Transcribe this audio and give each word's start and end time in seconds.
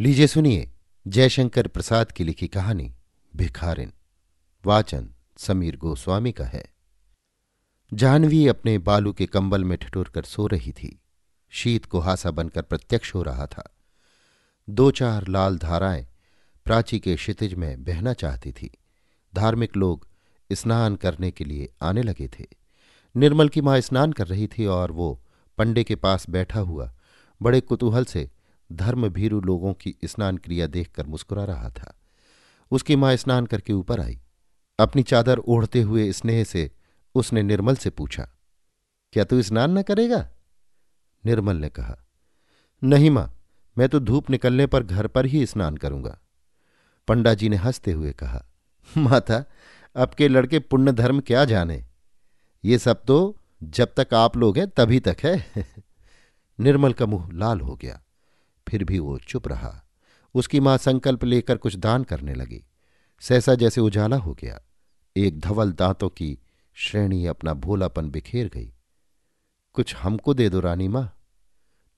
लीजिए 0.00 0.26
सुनिए 0.26 0.70
जयशंकर 1.06 1.66
प्रसाद 1.66 2.12
की 2.12 2.24
लिखी 2.24 2.48
कहानी, 2.48 2.94
भिखारिन। 3.36 3.92
वाचन 4.66 5.10
समीर 5.36 5.76
गोस्वामी 5.76 6.32
का 6.32 6.44
है। 6.44 6.64
जानवी 7.94 8.48
अपने 8.48 8.78
बालू 8.78 9.12
के 9.12 9.26
कंबल 9.26 9.64
में 9.64 9.78
ठिठुर 9.78 10.08
कर 10.08 10.22
सो 10.22 10.46
रही 10.46 10.72
थी। 10.72 11.00
शीत 11.50 11.84
कुहासा 11.84 12.30
बनकर 12.30 12.62
प्रत्यक्ष 12.62 13.14
हो 13.14 13.22
रहा 13.22 13.46
था। 13.46 13.76
दो 14.70 14.90
चार 14.90 15.28
लाल 15.28 15.58
धाराएँ 15.58 16.08
प्राची 16.64 16.98
के 16.98 17.16
क्षितिज 17.16 17.54
में 17.54 17.84
बहना 17.84 18.12
चाहती 18.12 18.52
थी। 18.52 18.78
धार्मिक 19.34 19.76
लोग 19.76 20.08
स्नान 20.52 20.96
करने 20.96 21.30
के 21.30 21.44
लिए 21.44 21.68
आने 21.82 22.02
लगे 22.02 22.28
थे। 22.28 22.46
निर्मल 23.16 23.48
की 23.48 23.60
माँ 23.60 23.80
स्नान 23.80 24.12
कर 24.12 24.26
रही 24.26 24.46
थी 24.46 24.66
और 24.66 24.92
वो 24.92 25.24
पंडे 25.58 25.84
के 25.84 25.96
पास 25.96 26.30
बैठा 26.30 26.60
हुआ 26.60 26.94
बड़े 27.42 27.60
कुतूहल 27.60 28.04
से 28.04 28.30
धर्म 28.72 29.08
भीरु 29.08 29.40
लोगों 29.40 29.74
की 29.74 29.96
स्नान 30.04 30.36
क्रिया 30.36 30.66
देखकर 30.66 31.06
मुस्कुरा 31.06 31.44
रहा 31.44 31.70
था। 31.70 31.94
उसकी 32.70 32.96
माँ 32.96 33.16
स्नान 33.16 33.46
करके 33.46 33.72
ऊपर 33.72 34.00
आई। 34.00 34.20
अपनी 34.78 35.02
चादर 35.02 35.38
ओढ़ते 35.38 35.82
हुए 35.82 36.12
स्नेह 36.12 36.44
से 36.44 36.70
उसने 37.14 37.42
निर्मल 37.42 37.76
से 37.76 37.90
पूछा, 37.90 38.28
क्या 39.12 39.24
तू 39.24 39.42
स्नान 39.42 39.78
न 39.78 39.82
करेगा? 39.82 40.28
निर्मल 41.26 41.56
ने 41.56 41.68
कहा, 41.68 41.96
नहीं 42.84 43.10
माँ, 43.10 43.34
मैं 43.78 43.88
तो 43.88 44.00
धूप 44.00 44.30
निकलने 44.30 44.66
पर 44.66 44.82
घर 44.82 45.06
पर 45.06 45.26
ही 45.26 45.46
स्नान 45.46 45.76
करूँगा। 45.76 46.18
पंडा 47.08 47.34
जी 47.34 47.48
ने 47.48 47.56
हँसते 47.56 47.92
हुए 47.92 48.12
कहा, 48.12 48.44
माता, 48.96 49.44
अब 49.96 50.14
के 50.14 50.28
लड़के 50.28 50.58
पुण्य 50.58 50.92
धर्म 50.92 51.20
क्या 51.20 51.44
जाने? 51.44 51.84
ये 52.64 52.78
सब 52.78 53.04
तो 53.04 53.38
जब 53.62 53.94
तक 53.96 54.14
आप 54.14 54.36
लोग 54.36 54.58
हैं 54.58 54.68
तभी 54.68 55.00
तक 55.00 55.16
है। 55.24 55.46
निर्मल 56.60 56.92
का 56.92 57.06
मुँह 57.06 57.30
लाल 57.32 57.60
हो 57.60 57.76
गया। 57.76 58.02
फिर 58.68 58.84
भी 58.84 58.98
वो 58.98 59.18
चुप 59.18 59.48
रहा। 59.48 59.84
उसकी 60.34 60.60
माँ 60.60 60.78
संकल्प 60.78 61.24
लेकर 61.24 61.56
कुछ 61.56 61.76
दान 61.76 62.04
करने 62.04 62.34
लगी। 62.34 62.64
सहसा 63.20 63.54
जैसे 63.54 63.80
उजाला 63.80 64.16
हो 64.16 64.34
गया। 64.34 64.60
एक 65.16 65.40
धवल 65.40 65.72
दांतों 65.72 66.08
की 66.08 66.38
श्रेणी 66.74 67.26
अपना 67.26 67.54
भोलापन 67.54 68.10
बिखेर 68.10 68.48
गई। 68.48 68.74
कुछ 69.72 69.96
हमको 69.96 70.34
दे 70.34 70.48
दो 70.48 70.60
रानी 70.60 70.88
माँ। 70.88 71.14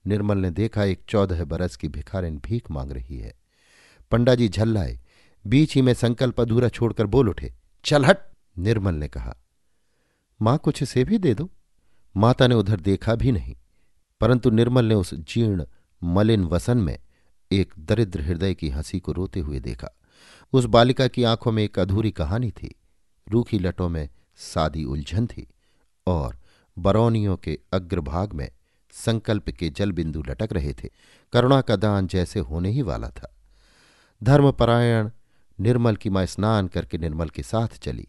निर्मल 0.07 0.37
ने 0.37 0.51
देखा 0.51 0.83
एक 0.83 1.03
चौदह 1.09 1.43
बरस 1.43 1.75
की 1.75 1.87
भिखारिन 1.87 2.37
भीख 2.37 2.71
मांग 2.71 2.91
रही 2.91 3.17
है। 3.17 3.33
पंडा 4.11 4.35
जी 4.35 4.49
झल्लाए। 4.49 4.99
बीच 5.47 5.75
ही 5.75 5.81
में 5.81 5.93
संकल्प 5.93 6.41
अधूरा 6.41 6.69
छोड़कर 6.69 7.05
बोल 7.05 7.29
उठे, 7.29 7.53
चल 7.85 8.05
हट! 8.05 8.17
निर्मल 8.57 8.95
ने 8.95 9.07
कहा। 9.07 9.37
माँ, 10.41 10.57
कुछ 10.57 10.83
से 10.83 11.03
भी 11.03 11.17
दे 11.17 11.33
दो? 11.33 11.49
माता 12.17 12.47
ने 12.47 12.55
उधर 12.55 12.79
देखा 12.79 13.15
भी 13.15 13.31
नहीं। 13.31 13.55
परंतु 14.21 14.49
निर्मल 14.49 14.85
ने 14.85 14.95
उस 14.95 15.13
जीर्ण 15.13 15.65
मलिन 16.03 16.43
वसन 16.43 16.77
में 16.77 16.99
एक 17.51 17.73
दरिद्र 17.79 18.21
हृदय 18.21 18.53
की 18.53 18.69
हँसी 18.69 18.99
को 18.99 19.11
रोते 19.11 19.39
हुए 19.39 19.59
देखा। 19.59 19.97
उस 20.53 20.65
बालिका 20.65 21.07
की 21.07 21.23
आँखों 21.23 21.51
में 21.51 21.63
एक 21.63 21.79
अधूरी 21.79 22.11
कहानी 22.11 22.51
थी। 22.51 22.75
रूखी 23.29 23.59
लटों 23.59 23.89
में 23.89 24.09
सादी 24.35 24.83
उलझन 24.83 25.27
थी 25.27 25.47
और 26.07 26.37
बरौनियों 26.79 27.37
के 27.37 27.59
अग्रभाग 27.73 28.33
में 28.33 28.51
संकल्प 28.91 29.49
के 29.49 29.69
जल 29.69 29.91
बिंदु 29.91 30.23
लटक 30.27 30.49
रहे 30.51 30.73
थे। 30.73 30.89
करुणा 31.33 31.61
का 31.61 31.75
दान 31.75 32.07
जैसे 32.07 32.39
होने 32.39 32.69
ही 32.69 32.81
वाला 32.81 33.09
था। 33.09 33.35
धर्मपरायण 34.23 35.09
निर्मल 35.59 35.95
की 35.95 36.09
माँ 36.09 36.25
स्नान 36.25 36.67
करके 36.67 36.97
निर्मल 36.97 37.29
के 37.29 37.43
साथ 37.43 37.67
चली। 37.67 38.07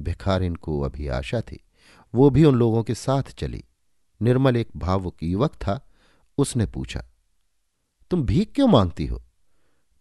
भिखारिन 0.00 0.54
को 0.54 0.80
अभी 0.80 1.08
आशा 1.08 1.40
थी। 1.40 1.64
वो 2.14 2.30
भी 2.30 2.44
उन 2.44 2.54
लोगों 2.54 2.82
के 2.82 2.94
साथ 2.94 3.22
चली। 3.22 3.64
निर्मल 4.22 4.56
एक 4.56 4.68
भावुक 4.76 5.22
युवक 5.22 5.54
था। 5.54 5.84
उसने 6.38 6.66
पूछा 6.66 7.04
तुम 8.10 8.22
भीख 8.22 8.52
क्यों 8.54 8.68
मांगती 8.68 9.06
हो? 9.06 9.22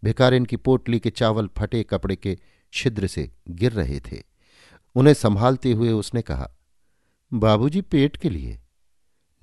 भिकारिन 0.04 0.46
की 0.46 0.56
पोटली 0.56 1.00
के 1.00 1.10
चावल 1.10 1.48
फटे 1.48 1.84
कपड़े 1.84 2.16
के 2.16 2.38
छिद्र 2.74 3.08
से 3.08 3.32
गिर 3.50 3.72
रहे 3.72 4.00
थे। 4.00 4.24
उन्हें 4.96 5.14
संभालते 5.14 5.72
हुए 5.72 5.92
उसने 5.92 6.22
कहा, 6.22 6.52
बाबूजी, 7.34 7.82
पेट 7.82 8.18
के 8.18 8.30
लिए। 8.30 8.62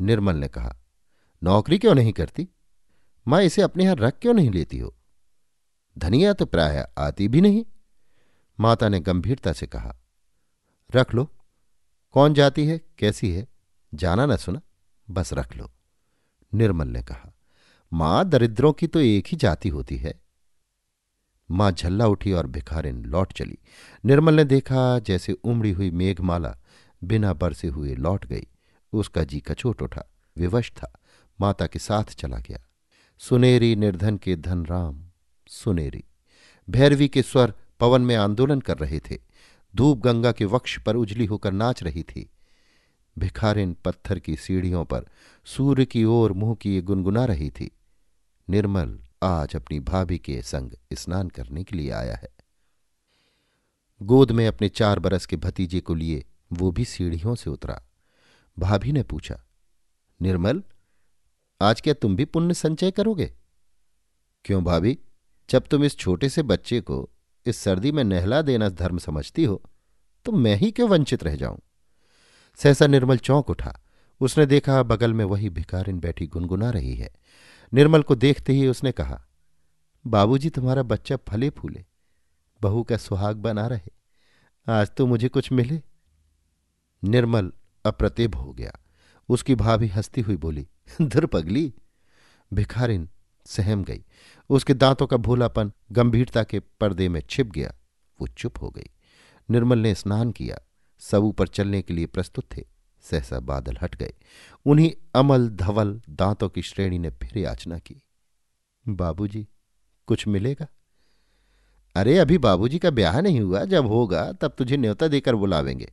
निर्मल 0.01 0.37
ने 0.37 0.49
कहा, 0.49 0.77
नौकरी 1.43 1.79
क्यों 1.79 1.95
नहीं 1.95 2.13
करती? 2.13 2.49
माँ, 3.29 3.43
इसे 3.43 3.63
अपने 3.63 3.85
यहाँ 3.85 3.97
रख 3.97 4.19
क्यों 4.19 4.35
नहीं 4.35 4.51
लेती 4.51 4.79
हो? 4.79 4.97
धनिया 5.99 6.33
तो 6.33 6.47
प्राय 6.47 6.89
आती 6.99 7.29
भी 7.29 7.41
नहीं। 7.41 7.65
माता 8.61 8.89
ने 8.89 9.01
गंभीरता 9.01 9.53
से 9.53 9.67
कहा, 9.67 9.97
रख 10.95 11.15
लो। 11.15 11.31
कौन 12.13 12.35
जाती 12.35 12.67
है? 12.67 12.81
कैसी 12.99 13.33
है? 13.33 13.47
जाना 13.95 14.27
न 14.27 14.37
सुना। 14.37 14.61
बस 15.11 15.33
रख 15.33 15.57
लो। 15.57 15.71
निर्मल 16.55 16.89
ने 16.89 17.03
कहा 17.03 17.34
माँ 17.95 18.29
दरिद्रों 18.29 18.73
की 18.73 18.87
तो 18.87 19.01
एक 19.01 19.27
ही 19.27 19.37
जाति 19.37 19.69
होती 19.69 19.97
है। 19.97 20.21
माँ 21.51 21.73
झल्ला 21.73 22.07
उठी 22.07 22.33
और 22.33 22.47
भिखारिन 22.47 23.05
लौट 23.05 23.33
चली। 23.33 23.59
निर्मल 24.05 24.35
ने 24.35 24.45
देखा 24.45 24.99
जैसे 24.99 25.33
उमड़ी 25.33 25.71
हुई 25.71 25.91
मेघमाला 25.91 26.59
बिना 27.05 27.33
बरसे 27.33 27.69
हुए 27.69 27.95
लौट 27.95 28.27
गई। 28.27 28.47
उसका 28.93 29.25
जी 29.25 29.41
कचोट 29.41 29.83
उठा, 29.83 30.11
विवश 30.37 30.71
था। 30.71 31.01
माता 31.41 31.67
के 31.67 31.79
साथ 31.79 32.05
चला 32.05 32.39
गया। 32.39 32.59
सुनेरी 33.19 33.77
निर्धन 33.77 34.17
के 34.17 34.37
धन 34.37 34.67
राम, 34.67 35.05
सुनेरी। 35.49 36.05
भैरवी 36.71 37.09
के 37.09 37.23
स्वर 37.23 37.55
पवन 37.81 38.01
में 38.01 38.17
आंदोलन 38.17 38.61
कर 38.61 38.79
रहे 38.79 38.99
थे। 38.99 39.19
धूप 39.77 39.99
गंगा 39.99 40.33
के 40.33 40.45
वक्ष 40.45 40.79
पर 40.79 40.97
उजली 40.97 41.25
होकर 41.25 41.53
नाच 41.53 41.83
रही 41.83 42.03
थी। 42.03 42.31
भिखारिन 43.19 43.77
पत्थर 43.85 44.19
की 44.19 44.37
सीढ़ियों 44.37 44.85
पर 44.85 45.07
सूर्य 45.45 45.85
की 45.85 46.05
ओर 46.05 46.33
मुँह 46.33 46.55
किए 46.55 46.83
गुनगुना 46.83 47.25
रही 47.25 47.51
थी। 47.51 47.71
निर्मल 48.49 48.99
आज 49.23 49.55
अपनी 49.57 49.79
भाभी 49.81 50.19
के 50.19 50.43
संग 50.43 50.71
स्नान 50.93 51.29
करने 51.29 51.63
के 51.65 51.77
लिए 51.77 51.91
आया 51.91 52.15
है। 52.15 52.29
गोद 54.01 54.31
में 54.31 54.47
अपने 54.49 54.69
चार 54.69 54.99
बरस 54.99 55.27
के 55.27 55.37
भतीजे 55.37 55.81
को 55.81 55.95
लिए 55.95 56.25
वो 56.53 56.71
भी 56.71 56.85
सीढ़ियों 56.85 57.35
से 57.35 57.51
उतरा। 57.51 57.81
भाभी 58.59 58.93
ने 58.93 59.03
पूछा, 59.03 59.41
निर्मल, 60.21 60.63
आज 61.61 61.81
क्या 61.81 61.95
तुम 61.95 62.17
भी 62.17 62.25
पुण्य 62.25 62.55
संचय 62.55 62.91
करोगे? 62.91 63.33
क्यों 64.45 64.63
भाभी? 64.65 64.99
जब 65.51 65.67
तुम 65.67 65.85
इस 65.85 65.97
छोटे 65.97 66.29
से 66.29 66.43
बच्चे 66.43 66.81
को 66.81 67.09
इस 67.47 67.57
सर्दी 67.57 67.93
में 67.93 68.05
नहला 68.05 68.43
देना 68.43 68.69
धर्म 68.69 68.99
समझती 68.99 69.45
हो 69.45 69.63
तो 70.25 70.33
मैं 70.33 70.57
ही 70.57 70.71
क्यों 70.71 70.89
वंचित 70.89 71.25
रह 71.25 71.37
जाऊँ? 71.37 71.59
सहसा 72.59 72.87
निर्मल 72.87 73.19
चौंक 73.19 73.51
उठा। 73.51 73.81
उसने 74.21 74.47
देखा 74.47 74.83
बगल 74.83 75.13
में 75.13 75.25
वही 75.25 75.51
भिकारिन 75.51 75.99
बैठी 76.01 76.27
गुनगुना 76.27 76.71
रही 76.71 76.95
है। 76.95 77.11
निर्मल 77.75 78.03
को 78.03 78.15
देखते 78.15 78.53
ही 78.53 78.67
उसने 78.69 78.93
कहा, 78.93 79.25
बाबूजी, 80.07 80.51
तुम्हारा 80.51 80.83
बच्चा 80.83 81.17
फले 81.17 81.51
फूले, 81.51 81.85
बहू 82.63 82.83
का 82.83 82.97
सुहाग 82.97 83.37
बना 83.37 83.67
रहे, 83.67 83.91
आज 84.69 84.91
तो 84.91 85.07
मुझे 85.07 85.29
कुछ 85.29 85.53
मिले? 85.53 85.83
निर्मल 87.05 87.53
अप्रतिभ 87.85 88.35
हो 88.35 88.53
गया। 88.53 88.73
उसकी 89.29 89.55
भाभी 89.55 89.87
हंसती 89.87 90.21
हुई 90.21 90.37
बोली, 90.37 90.69
धुर 91.03 91.27
पगली। 91.27 91.75
भिखारिन 92.55 93.09
सहम 93.47 93.85
गई। 93.85 94.05
उसके 94.51 94.75
दांतों 94.75 95.07
का 95.07 95.17
भोलापन 95.17 95.73
गंभीरता 95.93 96.43
के 96.45 96.61
पर्दे 96.61 97.09
में 97.09 97.21
छिप 97.31 97.47
गया, 97.47 97.75
वो 98.21 98.27
चुप 98.27 98.63
हो 98.63 98.71
गई। 98.71 98.91
निर्मल 99.51 99.79
ने 99.79 99.95
स्नान 99.95 100.31
किया 100.31 100.59
सब 100.99 101.19
ऊपर 101.19 101.49
चलने 101.49 101.83
के 101.83 101.95
लिए 101.95 102.07
प्रस्तुत 102.07 102.45
थे। 102.57 102.74
सहसा 103.05 103.41
बादल 103.41 103.77
हट 103.83 103.97
गए। 103.97 104.15
उन्हीं 104.67 104.93
अमल 105.15 105.49
धवल 105.49 106.03
दांतों 106.11 106.49
की 106.49 106.63
श्रेणी 106.63 106.99
ने 106.99 107.11
फिर 107.11 107.39
याचना 107.39 107.79
की। 107.79 108.03
बाबूजी, 108.89 109.49
कुछ 110.07 110.29
मिलेगा? 110.29 110.67
अरे, 111.95 112.19
अभी 112.19 112.39
बाबूजी 112.39 112.79
का 112.79 112.91
ब्याह 112.91 113.21
नहीं 113.21 113.41
हुआ। 113.41 113.65
जब 113.65 113.87
होगा, 113.87 114.33
तब 114.33 114.55
तुझे 114.59 114.77
न्योता 114.77 115.09
देकर 115.09 115.35
बुलावेंगे। 115.35 115.93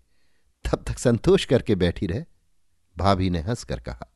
तब 0.66 0.84
तक 0.88 0.98
संतोष 0.98 1.46
करके 1.46 1.76
बैठी 1.76 2.08
रहे। 2.08 2.26
भाभी 2.98 3.30
ने 3.30 3.40
हंसकर 3.40 3.80
कहा, 3.80 4.14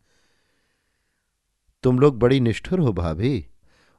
तुम 1.83 1.99
लोग 1.99 2.19
बड़ी 2.19 2.39
निष्ठुर 2.39 2.79
हो 2.79 2.93
भाभी। 2.93 3.47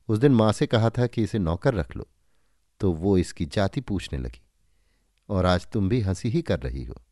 उस 0.09 0.19
दिन 0.19 0.33
माँ 0.33 0.53
से 0.53 0.67
कहा 0.67 0.91
था 0.91 1.07
कि 1.07 1.23
इसे 1.23 1.39
नौकर 1.39 1.75
रख 1.75 1.97
लो। 1.97 2.09
तो 2.81 2.93
वो 2.93 3.19
इसकी 3.19 3.47
जाति 3.47 3.81
पूछने 3.81 4.19
लगी, 4.19 4.43
और 5.29 5.47
आज 5.47 5.67
तुम 5.67 5.89
भी 5.89 6.01
हँसी 6.01 6.29
ही 6.29 6.43
कर 6.43 6.61
रही 6.61 6.85
हो। 6.85 7.06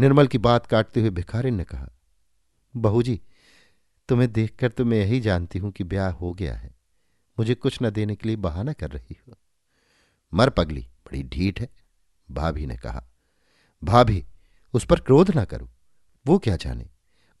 निर्मल 0.00 0.26
की 0.26 0.38
बात 0.38 0.66
काटते 0.66 1.00
हुए 1.00 1.10
भिखारिन 1.10 1.54
ने 1.54 1.64
कहा, 1.64 1.88
बहू 2.76 3.02
जी, 3.02 3.20
तुम्हें 4.08 4.32
देखकर 4.32 4.68
तो 4.68 4.84
मैं 4.84 4.98
यही 4.98 5.20
जानती 5.20 5.58
हूँ 5.58 5.72
कि 5.72 5.84
ब्याह 5.84 6.10
हो 6.10 6.32
गया 6.32 6.54
है। 6.54 6.76
मुझे 7.38 7.54
कुछ 7.54 7.78
न 7.82 7.90
देने 7.90 8.16
के 8.16 8.28
लिए 8.28 8.36
बहाना 8.36 8.72
कर 8.72 8.90
रही 8.90 9.16
हो। 9.28 9.38
मर 10.34 10.50
पगली, 10.50 10.80
बड़ी 10.80 11.22
ढीठ 11.22 11.60
है। 11.60 11.68
भाभी 12.30 12.66
ने 12.66 12.76
कहा, 12.76 13.04
भाभी, 13.84 14.26
उस 14.72 14.84
पर 14.84 15.00
क्रोध 15.00 15.30
ना 15.30 15.44
करो। 15.44 15.70
वो 16.26 16.38
क्या 16.38 16.56
जाने? 16.56 16.90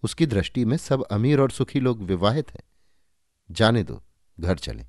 उसकी 0.02 0.26
दृष्टि 0.26 0.64
में 0.64 0.76
सब 0.76 1.02
अमीर 1.02 1.40
और 1.40 1.50
सुखी 1.50 1.80
लोग 1.80 2.02
विवाहित 2.02 2.50
हैं। 2.50 2.62
जाने 3.50 3.82
दो, 3.82 4.02
घर 4.40 4.58
चले। 4.58 4.86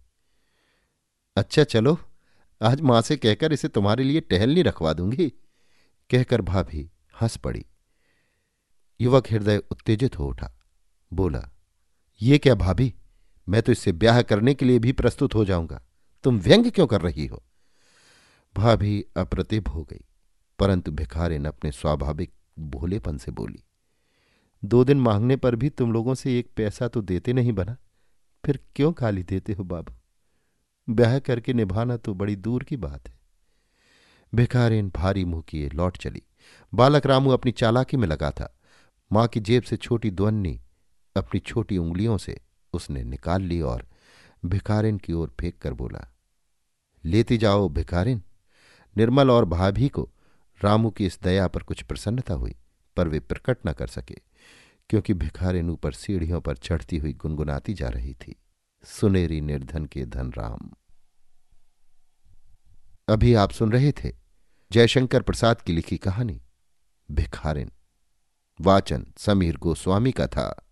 अच्छा 1.38 1.64
चलो, 1.64 2.00
आज 2.62 2.82
माँ 2.82 3.02
से 3.02 3.18
कहकर 3.18 3.54
इसे 3.54 3.68
तुम्हारे 3.68 4.04
लिए 4.04 4.20
टहलनी 4.20 4.62
रखवा 4.62 4.94
दूँगी। 4.94 5.30
कहकर 6.10 6.42
भाभी 6.42 6.92
हंस 7.22 7.38
पड़ी। 7.38 7.66
युवक 9.00 9.32
हृदय 9.32 9.58
उत्तेजित 9.72 10.18
हो 10.20 10.28
उठा। 10.28 10.52
बोला, 11.12 11.50
ये 12.22 12.38
क्या 12.38 12.56
भाभी? 12.56 12.94
मैं 13.48 13.62
तो 13.62 13.72
इससे 13.72 13.92
ब्याह 13.92 14.22
करने 14.22 14.54
के 14.54 14.66
लिए 14.66 14.80
भी 14.80 14.92
प्रस्तुत 14.92 15.36
हो 15.36 15.46
जाऊँगा। 15.46 15.82
तुम 16.24 16.40
व्यंग 16.40 16.72
क्यों 16.72 16.88
कर 16.88 17.02
रही 17.02 17.26
हो? 17.26 17.44
भाभी 18.56 19.04
अप्रतिभ 19.18 19.68
हो 19.68 19.84
गई, 19.84 20.04
परंतु 20.60 20.92
भिखारिन 20.92 21.46
अपने 21.46 21.72
स्वाभाविक 21.72 22.34
भोलेपन 22.60 23.18
से 23.18 23.32
बोली, 23.32 23.64
दो 24.64 24.84
दिन 24.84 25.00
मांगने 25.00 25.36
पर 25.36 25.56
भी 25.56 25.70
तुम 25.70 25.92
लोगों 25.94 26.16
से 26.16 26.38
एक 26.40 26.50
पैसा 26.56 26.88
तो 26.88 27.02
देते 27.02 27.34
नहीं 27.34 27.54
बना। 27.54 27.76
फिर 28.44 28.60
क्यों 28.76 28.92
खाली 28.94 29.24
देते 29.24 29.54
हो 29.54 29.64
बाबू? 29.64 29.94
ब्याह 30.88 31.18
करके 31.20 31.54
निभाना 31.54 31.98
तो 31.98 32.14
बड़ी 32.14 32.36
दूर 32.36 32.64
की 32.64 32.78
बात 32.78 33.08
है। 33.08 33.20
भिखारिन 34.34 34.90
भारी 34.90 35.26
मुँह 35.26 35.42
किए 35.42 35.70
लौट 35.70 35.98
चली। 35.98 36.22
बालक 36.74 37.06
रामू 37.06 37.30
अपनी 37.30 37.52
चालाकी 37.52 37.98
में 37.98 38.08
लगा 38.08 38.32
था। 38.32 38.54
माँ 39.12 39.28
की 39.28 39.40
जेब 39.40 39.64
से 39.64 39.78
छोटी 39.78 40.12
द्वन्नी 40.12 40.60
अपनी 41.16 41.40
छोटी 41.40 41.78
उंगलियों 41.78 42.18
से 42.18 42.40
उसने 42.74 43.04
निकाल 43.04 43.42
ली 43.42 43.62
और 43.62 43.88
भिखारिन 44.46 44.98
की 44.98 45.14
ओर 45.14 45.34
फेंक 45.40 45.58
कर 45.58 45.74
बोला, 45.74 46.08
लेती 47.04 47.38
जाओ 47.38 47.68
भिखारिन। 47.70 48.22
निर्मल 48.96 49.32
और 49.32 49.46
भाभी 49.46 49.88
को 49.90 50.10
रामू 50.62 50.90
की 50.90 51.06
इस 51.06 51.20
दया 51.24 51.48
पर 51.48 51.64
कुछ 51.64 51.82
प्रसन्नता 51.82 52.34
हुई, 52.34 52.56
पर 52.98 53.08
वे 53.08 53.20
प्रकट 53.20 53.58
न 53.68 53.74
कर 53.74 53.88
सके, 53.88 54.16
क्योंकि 54.90 55.14
भिखारिन 55.14 55.70
ऊपर 55.70 55.92
सीढ़ियों 55.92 56.42
पर 56.42 56.58
चढ़ती 56.58 56.98
हुई 56.98 57.14
गुनगुनाती 57.14 57.74
जा 57.74 57.90
रही 57.90 58.14
थी, 58.14 58.36
सुनेरी 58.84 59.42
निर्धन 59.42 59.86
के 59.86 60.06
धन 60.06 60.32
राम। 60.32 60.70
अभी 63.08 63.34
आप 63.34 63.52
सुन 63.52 63.72
रहे 63.72 63.92
थे 63.94 64.12
जयशंकर 64.72 65.22
प्रसाद 65.22 65.62
की 65.62 65.74
लिखी 65.74 65.98
कहानी 65.98 66.42
भिखारिन। 67.12 67.72
वाचन 68.62 69.08
समीर 69.18 69.58
गोस्वामी 69.58 70.12
का 70.12 70.28
था। 70.28 70.69